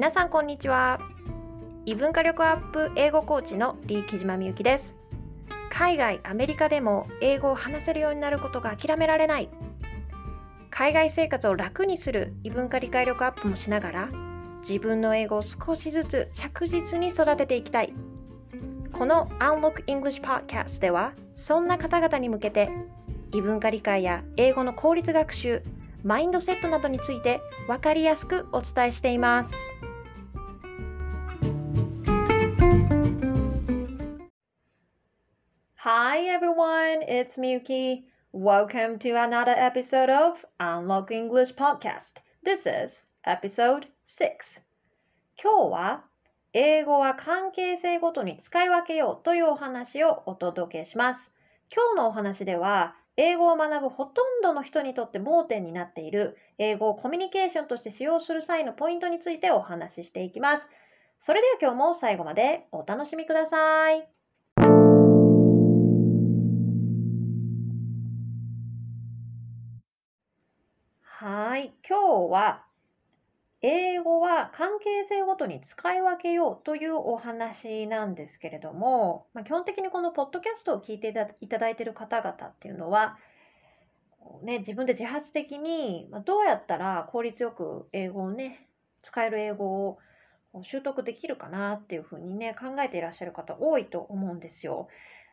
[0.00, 0.98] 皆さんこんにちは。
[1.84, 4.94] 異文化力アップ英語コーチのリー木島みゆきです。
[5.68, 9.50] 海外アメリカでも英語を話せるようになることが諦められない。
[10.70, 14.08] 海外生活を楽にする異文化理解力アップもしながら
[14.66, 17.92] 自分の英語を少しずつ着実に育てていきたい。
[18.94, 22.70] この Unlock English Podcast ではそんな方々に向けて
[23.34, 25.62] 異文化理解や英語の効率学習
[26.02, 29.52] マインドセットなどについて分かりやすくお伝えしています。
[36.12, 38.02] Hi everyone, it's Miyuki.
[38.32, 42.14] Welcome to another episode of Unlock English Podcast.
[42.44, 44.60] This is episode 6.
[45.40, 46.04] 今日は
[46.52, 51.30] 英語は関係性ごとに使い分けようというお話をお届けします。
[51.72, 60.64] 今日のお話では英語を学ぶほとんどの人にとって盲点になっている英語をコミュニケーションとして使用する際のポイントについてお話ししていきます。
[61.20, 64.19] それでは今日も最後までお楽しみください。
[71.22, 72.64] はい、今日は
[73.60, 83.18] 英語は関係性ごとに使い分けようというお話なんですけれども、まあ、基本的にこのポッドキャストを聞いていただいている方々っていうのは、
[84.44, 88.66] ね、自分で自発的にどうやったら効率よく英語をね
[89.02, 89.98] 使える英語を
[90.62, 94.88] 習得できるかなっていうふうにね考えていらっしゃる方多いと思うんですよ。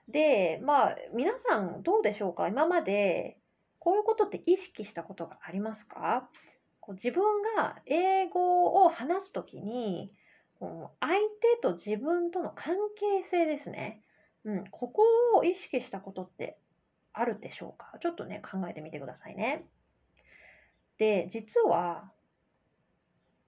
[0.09, 2.49] でまあ皆さんどうでしょうか？
[2.49, 3.37] 今まで
[3.79, 6.29] こういうことって意識したことがありますか？
[6.79, 7.23] こう自分
[7.55, 10.11] が英語を話すときに
[10.59, 14.01] こう相手と自分との関係性ですね、
[14.45, 15.03] うん、ここ
[15.35, 16.57] を意識したことって
[17.13, 17.97] あるでしょうか？
[18.01, 19.65] ちょっとね考えてみてくださいね。
[20.97, 22.11] で実は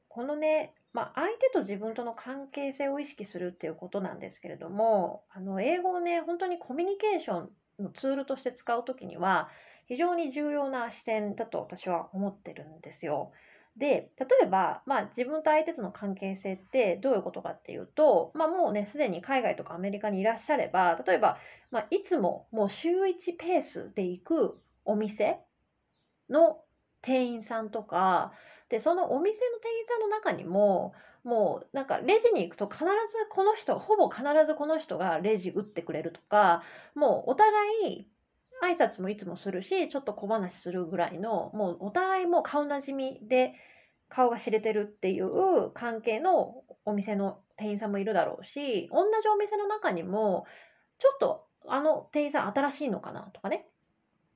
[0.07, 7.49] このね、まあ、相手と自分との関係性を意識するっていうことなんですけれどもあの英語をね本当にコミュニケーション
[7.83, 9.49] のツールとして使う時には
[9.89, 13.31] 非常に重要な視点だと私は思ってるんですよ。
[13.75, 21.37] で例えば、まあ、自分と相手との関係性ってどういうことかっていうと、まあ、もうねすでに海外とかアメリカにいらっしゃれば例えば、
[21.71, 25.39] まあ、いつももう週1ペースで行くお店
[26.29, 26.61] の
[27.01, 28.33] 店員さんとか
[28.69, 32.87] でそのお店の店員さんの中にももうなんかレジに行くと必ず
[33.31, 36.63] この人ほぼ必ずこの人がレジ打ってくれるとか
[36.95, 37.51] もうお互
[37.87, 38.07] い
[38.63, 43.53] 挨拶もいつもするし、ちょっと小話するぐらいの、もうお互いも顔なじみで
[44.09, 50.45] 顔が知れてるっていう関係のお店の店員さんもいるだろうし、同じお店の中にも、
[50.99, 53.65] ちょっとあの店員さん新しいのかなとかね。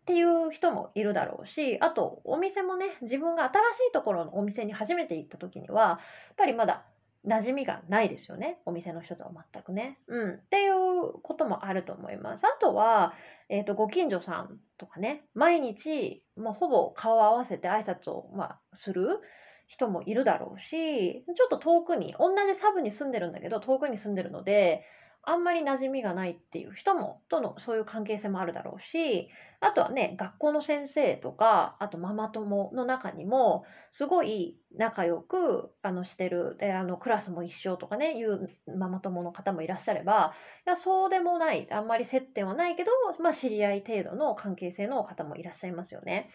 [0.04, 3.54] っていう人もいるだろうし、あとお店もね、自分が新
[3.86, 6.00] しいところのお店に初めて行った時には、やっ
[6.36, 6.86] ぱりまだ
[7.26, 8.60] 馴染みがないですよね。
[8.66, 9.98] お店の人とは全くね。
[10.08, 10.34] うん。
[10.34, 12.46] っていうこともあると思います。
[12.46, 13.14] あとは、
[13.50, 19.22] えっ、ー、と、ご近所さんとかね、毎日、まあ、ほぼ顔を合わせて挨拶を、まあ、する
[19.68, 24.84] 人もいるだろうし、ちょっと遠くに、同じサブに住んでるんだけど、遠くに住んでるので、
[25.26, 29.30] あんまり馴染みがないっていう人も、とのそういう関係性もあるだろうし、
[29.62, 33.64] あとはね、学校の先生とか、あとママ友の中にも、
[33.94, 40.34] すごい仲良くあのしてるであの、クラスも一緒とかね、いうママ友の方もいらっしゃれば、
[40.68, 42.92] いや、そうでもない、あんまり接点はないけど、
[43.22, 46.32] まあ、知り合い程度の関係性の方もいらっしゃいますよね。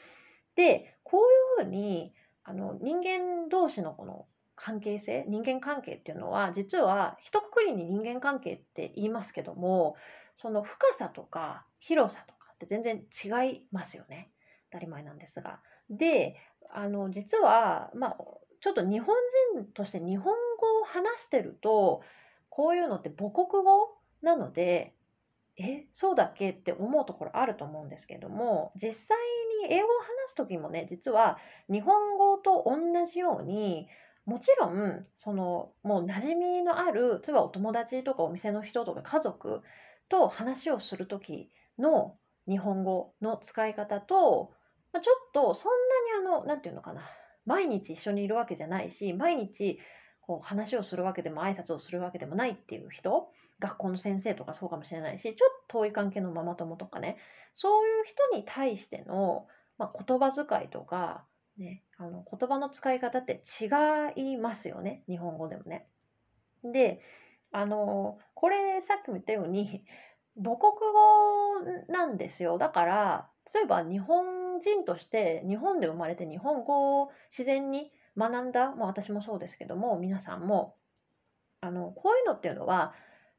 [0.57, 1.19] で、こ
[1.59, 4.25] ういうふうに、あの人間同士のこの
[4.65, 9.97] 関係性人間関係っていうのは実は一括りに人間関係って言いますけども
[10.41, 14.31] その深さとか広さとかって全然違いますよね
[14.71, 15.61] 当たり前なんですが。
[15.91, 16.37] で
[16.71, 18.17] あの実はまあ
[18.61, 19.17] ちょっと日本
[19.55, 22.03] 人として日本語を話してると
[22.51, 24.93] こういうのって母国語なので
[25.57, 29.17] えそうだっけって思うところあると思うんですけども実際
[29.69, 31.39] に英語を話す時もね実は
[31.71, 32.77] 日本語と同
[33.07, 33.89] じように
[34.29, 39.63] もちろんそのもう馴染みのある例えばお友達とかお店の人とか家族
[40.11, 41.49] と話をする時
[41.79, 42.15] の
[42.47, 44.51] 日本語の使い方と、
[44.93, 45.73] まあ、ちょっとそん
[46.21, 47.01] なにあの何て言うのかな
[47.47, 49.79] 毎日一緒にいるわけじゃないし毎日
[50.21, 53.29] こう話をするわけでも挨拶をするわけでもないっていう人
[53.61, 55.37] 学校の先生とかそうかもしれないしちょっ
[55.69, 57.17] と遠い関係のママ友とかね
[57.55, 59.47] そういう人に対しての、
[59.79, 61.25] まあ、言葉遣いとか
[61.59, 63.67] ね、あの言葉の使い方って違
[64.15, 65.87] いますよね日本語でもね。
[66.65, 67.01] で
[67.53, 69.85] あのこれさっきも言ったように
[70.37, 70.73] 母国
[71.89, 80.77] 語なんですよだから例えば日本人として日本で生まれて日本語を自然に学んだ、まあ、私もそうですけども皆さんも
[81.61, 82.93] あのこういうのっていうのは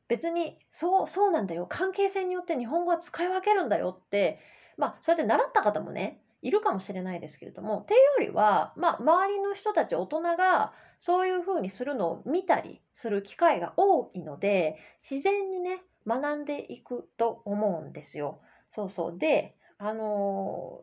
[0.07, 4.39] 別にそうそうなんだよ関係性によって日本語は使い分けるんだよって
[4.77, 14.77] まあそうやって習った方もねいるかもしれないですけれどもっていうよりは、まあ、周りの人たち大人がそういうふうにするのを見たりする機会が多いので
[15.09, 18.39] 自然にね学んでいくと思うんですよ。
[18.74, 20.81] そうそうであの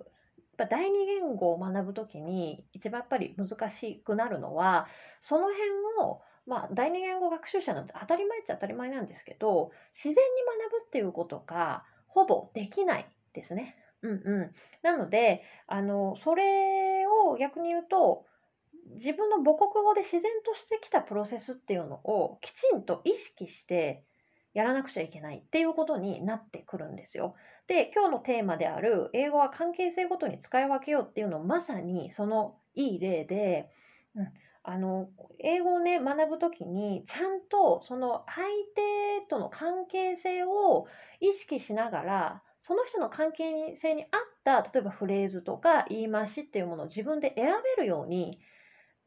[0.59, 4.89] ー、第二言語を学ぶときに一番やっぱり難しくなるのは
[5.23, 5.71] その辺
[6.01, 10.21] をまあ、第二言語学習者なんて当たり前っちゃ当たり前なんですけど自然に
[10.71, 13.77] 学ぶっていうことがほぼできないですね。
[14.03, 18.25] うんうん、なのであのそれを逆に言うと
[18.95, 24.05] 自分の母国語で自然としてきたプロセスっていうのをきちんと意識して
[24.55, 27.35] やらなくちゃいけないっていうことになってくるんですよ。
[27.67, 33.69] で今日のテーマである英語は関係性ごとに使い分けようっていうのまさにそのいい例で、
[34.15, 34.29] うん、
[34.63, 35.09] あの
[35.41, 38.47] 英語をね学ぶ時にちゃんとその相
[39.21, 40.87] 手との関係性を
[41.21, 44.09] 意識しながらその人の関係性に合っ
[44.45, 47.47] た例えばフレーズとか言い回しっていうものを自分で選
[47.77, 48.41] べるように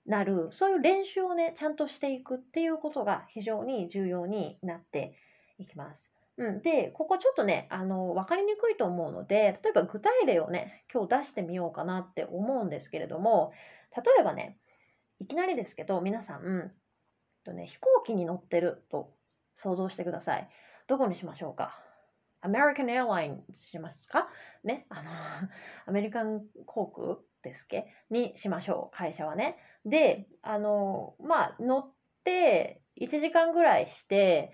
[0.06, 5.14] なるそういう練習をねちゃんとしていくっていうことが非常に重要になって
[5.58, 6.00] いきます。
[6.38, 13.52] うん、でここちょっとねあの分かりにくいと思うので例えば具体例をね今日出してみようかなって思うんですけれども
[13.96, 14.58] 例えばね
[15.20, 16.72] いきなりですけど皆さんうん
[17.44, 19.12] と、ね、飛行機に乗ってると
[19.58, 20.50] 想像してください。
[20.88, 21.89] どこにしましょうか？
[22.42, 24.30] アメリカンエアラインしますか？
[24.64, 25.12] ね、あの、
[25.86, 27.88] アメリカン航空ですっけ？
[28.10, 29.58] にしましょう、会社はね。
[29.86, 31.92] で、あの、まあ、乗っ
[32.24, 34.54] て1時間ぐらいして、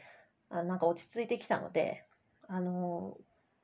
[0.50, 2.06] あなんか落ち着いてきたので、
[2.48, 3.18] あの、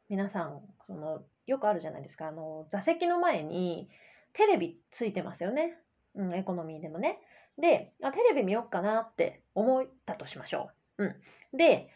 [0.10, 3.90] 皆さん、その、よくあるじゃないですか、あの、座席の前に
[4.34, 5.78] テレビついてますよね。
[6.16, 7.20] うん、エコノミーでもね。
[7.58, 11.06] で、あテレビ見よっかなって思ったとしましょう。
[11.06, 11.08] う
[11.54, 11.58] ん。
[11.58, 11.90] で、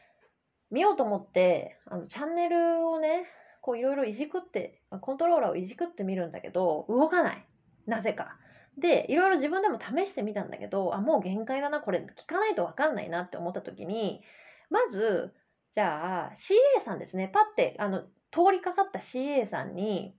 [0.76, 3.24] 見ようと思って、あのチャンネルをね、
[3.62, 7.48] こういろいろいじくって、コントローラーをいじくってみるんだけど、動かない。
[7.86, 8.38] なぜか。
[8.78, 14.22] で、いろいろ自分でも試してみたんだけど、あ、もう限界だな、これ聞かないとわかんないなって思った時に、
[14.70, 15.34] まず、
[15.72, 18.02] じゃあ CA さんですね、パッてあの
[18.32, 20.14] 通りかかった CA さんに、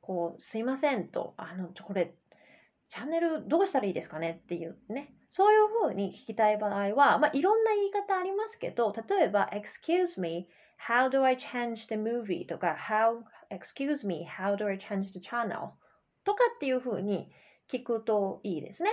[0.00, 2.14] こう、すいませんと、あの、これ、
[2.88, 10.48] チャンネルどうしたらいいですかねっていうね、そういうふうに聞きたい場合は、まあ、いろんな言い方ありますけど、例えば、excuse me,
[10.88, 12.46] how do I change the movie?
[12.46, 15.70] とか、how, excuse me, how do I change the channel?
[16.24, 17.30] とかっていうふうに
[17.70, 18.90] 聞くといいですね。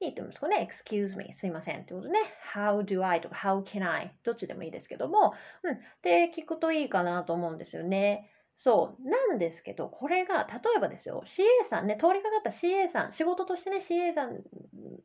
[0.00, 0.40] いいと思います。
[0.40, 2.18] これね、excuse me, すいませんってことね。
[2.54, 3.20] how do I?
[3.20, 4.12] とか how can I?
[4.24, 5.78] どっちでもいいですけども、うん。
[6.02, 8.30] で、聞くといいかなと思うんですよね。
[8.58, 9.08] そう。
[9.08, 14.42] なんですけど、これが、例えばですよ、CA さんね、通りかかった CA さん、仕事としてね、CA さん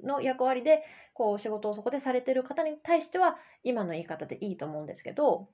[0.03, 5.49] の役割で、こう、仕事をそこでされてる方に対しては、今の言い方でいいと思うんですけど、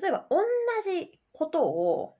[0.00, 0.38] 例えば、同
[0.84, 2.18] じことを、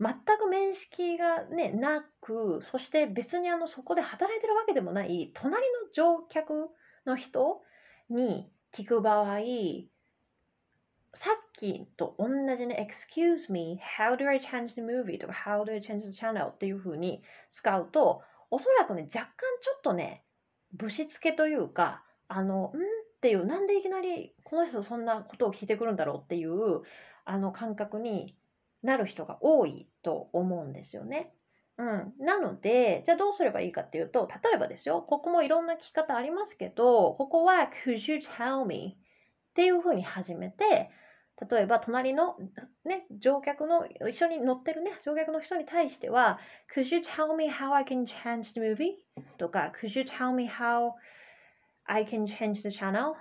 [0.00, 6.70] 全く面識がね、なく、そして別にあの、そこで働いてるわけでもない、隣の乗客
[7.04, 7.62] の人
[8.08, 9.38] に聞く場合、
[11.14, 15.18] さっきと同じね、excuse me, how do I change the movie?
[15.18, 16.48] とか how do I change the channel?
[16.48, 20.24] っていう風に使うと、おそらくね、若干ちょっとね、
[20.72, 22.76] ぶしつけというか、あの、ん？
[23.18, 26.82] っていう、なんでいきなりこの人そんなことを聞いてくるんだろうっていう、
[27.24, 28.36] あの感覚に
[28.82, 31.34] なる人が多いと思うんですよね。
[31.78, 32.14] うん。
[32.20, 38.96] なので、じゃあどうすればいいかっていうと、例えばですよ、ここもいろんな聞き方ありますけど、ここは could you tell me
[39.58, 40.88] っていうふうに始めて、
[41.50, 42.36] 例えば隣の、
[42.84, 46.38] ね、乗客の一緒に乗ってるね乗客の人に対しては
[46.76, 48.94] Could you tell me how I can change the movie?
[49.36, 50.92] とか Could you tell me how
[51.86, 53.10] I can change the channel?
[53.10, 53.14] っ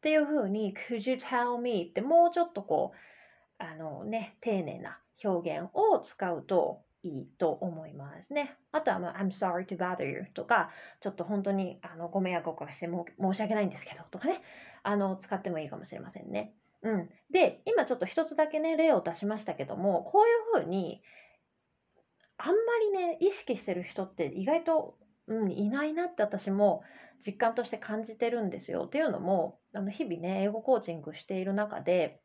[0.00, 1.88] ていうふうに Could you tell me?
[1.90, 8.56] ってもうちょっとこうあのね丁寧な表現を使うといいと思いますね。
[8.70, 10.70] あとは、まあ、I'm sorry to bother you とか、
[11.00, 12.88] ちょっと本当にあのご迷惑をおかけして
[13.20, 14.40] 申し訳ないんですけどとかね、
[14.82, 16.54] あの使ってもいいかもしれませんね。
[16.82, 21.00] うん、で今ちょっと一つだけね例を出しましたけどもこういうふうに
[22.36, 22.54] あんま
[22.98, 24.96] りね意識してる人って意外と、
[25.28, 26.82] うん、いないなって私も
[27.24, 28.84] 実感として感じてるんですよ。
[28.86, 32.20] っていうのもあの日々ね英語コーチングしている中で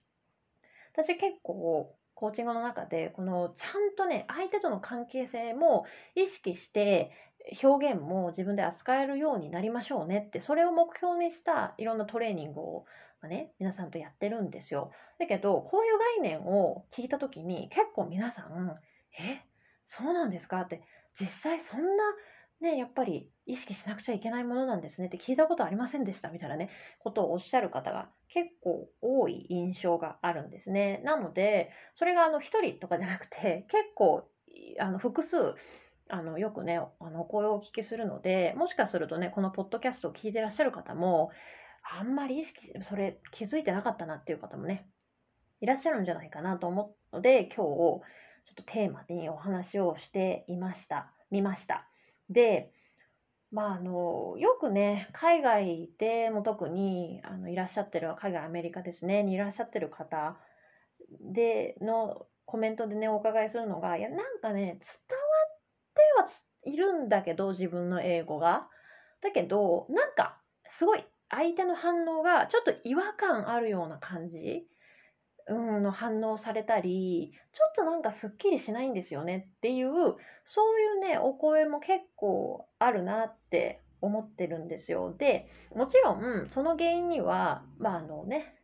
[0.93, 5.85] 私結構コーチングの中でこのちゃんとね相手との関係性も
[6.15, 7.11] 意識して
[7.63, 12.85] 表現も自分で扱えるようになりましょうねってそれを目標にしたいろんなトレーニングを
[13.19, 14.91] まね、皆さんとやってるんですよ。
[15.17, 18.79] だけど、こういう概念を聞いた時に結構皆さん、
[19.19, 19.41] え、
[19.87, 20.61] そうなんですか？
[20.61, 20.83] って、
[21.19, 22.03] 実際そんな
[22.61, 31.01] ね、やっぱり意識しなくちゃいけないものなんですねって聞いたことありませんでしたみたいなね、ことをおっしゃる方が結構多い印象があるんですね。
[31.03, 34.29] なので、それがあの一人とかじゃなくて、結構
[34.79, 35.55] あの複数、
[36.09, 41.31] あのよくね、あのお声をお聞きするので、もしかするとね、このポッドキャストを聞いてらっしゃる方も、
[41.99, 44.87] あんまり意識、それ気づいてなかったなっていう方もね、
[45.61, 48.01] いらっしゃるんじゃないかなと思うので、今日、ちょ
[48.51, 51.87] っとテーマにお話をしていました、見ました。
[52.29, 52.71] で、
[53.51, 60.37] まあ、あの、よくね、海外でも特にあのいらっしゃってる、海外アメリカですね、にいらっしゃってる方
[61.21, 65.26] でのコメントでね、お伺いするのが、いや、なんかね、伝わ
[66.17, 66.27] は
[66.63, 68.67] いるんだけど、自分の英語が。
[69.21, 70.37] だけど、なんか、
[70.69, 74.67] すごい相手の反応がちょっと違和感あるような感じ、
[75.47, 79.89] うん、の反応されたり、ちょっとなんかすっきりしないんですよねっていう、
[80.45, 85.15] そういうね、お声も結構あるなって思ってるんですよ。
[85.17, 88.56] で、もちろん、その原因には、まああのね、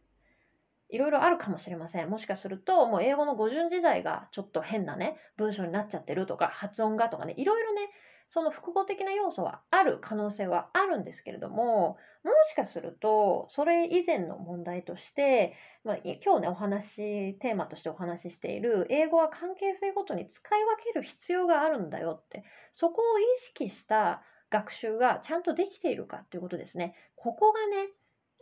[0.94, 2.10] いろいろあるかもしれません。
[2.10, 7.90] もしかすると、もう英語の語順時代がちょっと変なね、文章になっちゃってるとか、発音がとかね、いろいろね、
[8.30, 24.22] その複合的な要素はある可能性はあるんですけれども、もしかすると、それ以前の問題として、まあ、今日ね、お話、テーマとしてお話ししている、英語は関係性ごとに使い分ける必要があるんだよって、そこを意識した
[24.52, 26.96] 学習がちゃんとできているかっていうことですね。
[27.16, 27.90] ここがね、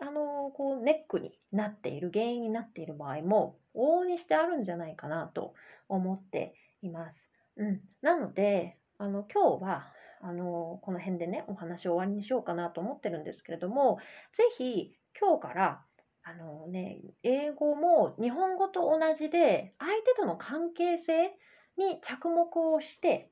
[0.01, 5.53] あのこうネックになっている原因になっている場合も往々にしてあるんじゃないかなと
[5.88, 7.29] 思っています。
[7.58, 14.00] うん、なのであの今日はあのこの辺でねお話を終わりにしようかなと思ってるんですけれども
[14.34, 15.81] 是非今日から
[16.24, 21.36] あのね英語も日本語と同じで相手との関係性
[21.77, 23.29] に着目をして、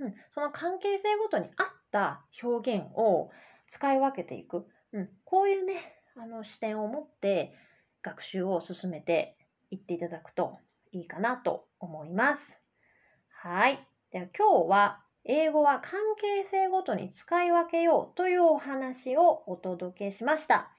[0.00, 3.30] うん、その関係性ごとに合った表現を
[3.68, 5.74] 使い分けていく、うん、こういうね
[6.16, 7.52] あの視点を持って
[8.02, 9.36] 学習を進めて
[9.70, 10.58] いっていただくと
[10.92, 12.42] いいかなと思います。
[13.42, 13.86] はい。
[14.12, 20.70] では今日は英語は関係性ごとに使い分けようというお話をお届けしました。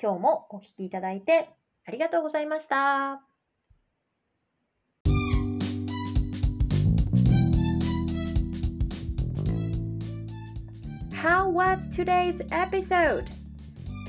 [0.00, 1.50] 今日もお聴きいただいて
[1.86, 3.33] ありがとうございました。
[11.24, 13.24] How was today's episode?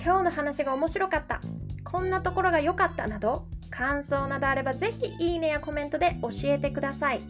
[0.03, 1.39] 今日の話が面白かった。
[1.85, 7.21] こんなところが良かったなど、感想などあればぜひいいねやコメントで教えてください。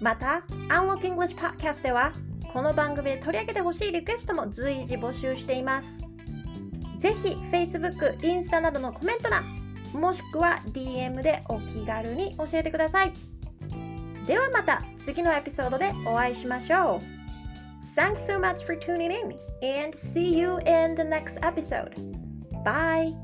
[0.00, 2.10] また Unlock English Podcast では
[2.52, 9.44] この番組で取り上げてほしいリクエストも随時募集していますぜひ Facebook、インスタなどのコメント欄
[9.94, 13.12] もしくは DM でお気軽に教えてください
[14.26, 17.15] ではまた次のエピソードでお会いしましょう
[17.96, 21.94] Thanks so much for tuning in and see you in the next episode.
[22.62, 23.14] Bye!